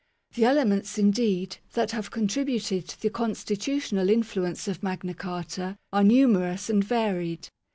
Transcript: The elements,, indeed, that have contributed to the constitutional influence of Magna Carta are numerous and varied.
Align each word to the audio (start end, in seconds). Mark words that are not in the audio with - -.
The 0.33 0.45
elements,, 0.45 0.97
indeed, 0.97 1.57
that 1.73 1.91
have 1.91 2.09
contributed 2.09 2.87
to 2.87 2.99
the 3.03 3.11
constitutional 3.11 4.09
influence 4.09 4.67
of 4.67 4.81
Magna 4.81 5.13
Carta 5.13 5.77
are 5.93 6.03
numerous 6.03 6.71
and 6.71 6.83
varied. 6.83 7.49